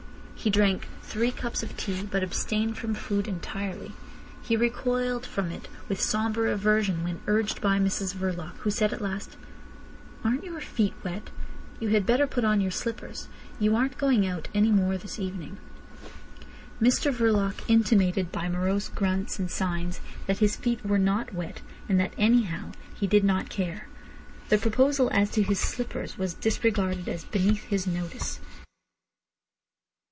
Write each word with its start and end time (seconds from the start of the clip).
He 0.33 0.49
drank 0.49 0.87
three 1.03 1.29
cups 1.29 1.61
of 1.61 1.77
tea, 1.77 2.01
but 2.01 2.23
abstained 2.23 2.75
from 2.75 2.95
food 2.95 3.27
entirely. 3.27 3.91
He 4.41 4.55
recoiled 4.57 5.23
from 5.23 5.51
it 5.51 5.67
with 5.87 6.01
sombre 6.01 6.51
aversion 6.51 7.03
when 7.03 7.21
urged 7.27 7.61
by 7.61 7.77
Mrs 7.77 8.15
Verloc, 8.15 8.57
who 8.61 8.71
said 8.71 8.91
at 8.91 9.03
last: 9.03 9.37
"Aren't 10.23 10.43
your 10.43 10.59
feet 10.59 10.95
wet? 11.03 11.29
You 11.79 11.89
had 11.89 12.07
better 12.07 12.25
put 12.25 12.43
on 12.43 12.59
your 12.59 12.71
slippers. 12.71 13.27
You 13.59 13.75
aren't 13.75 13.99
going 13.99 14.25
out 14.25 14.47
any 14.55 14.71
more 14.71 14.97
this 14.97 15.19
evening." 15.19 15.57
Mr 16.81 17.13
Verloc 17.13 17.59
intimated 17.67 18.31
by 18.31 18.49
morose 18.49 18.89
grunts 18.89 19.37
and 19.37 19.51
signs 19.51 20.01
that 20.25 20.39
his 20.39 20.55
feet 20.55 20.83
were 20.83 20.97
not 20.97 21.35
wet, 21.35 21.61
and 21.87 21.99
that 21.99 22.15
anyhow 22.17 22.71
he 22.95 23.05
did 23.05 23.23
not 23.23 23.51
care. 23.51 23.87
The 24.49 24.57
proposal 24.57 25.07
as 25.13 25.29
to 25.33 25.53
slippers 25.55 26.17
was 26.17 26.33
disregarded 26.33 27.07
as 27.07 27.25
beneath 27.25 27.65
his 27.65 27.85
notice. 27.85 28.39